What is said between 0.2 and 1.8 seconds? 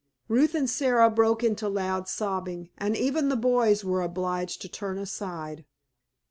Ruth and Sara broke into